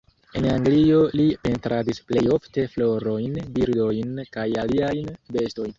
En 0.39 0.45
Anglio 0.51 1.01
li 1.19 1.25
pentradis 1.43 2.01
plej 2.09 2.25
ofte 2.39 2.67
florojn, 2.73 3.39
birdojn 3.59 4.19
kaj 4.39 4.49
aliajn 4.65 5.19
bestojn. 5.37 5.69